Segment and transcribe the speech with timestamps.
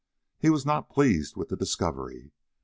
[0.39, 2.31] He was not pleased with the discovery.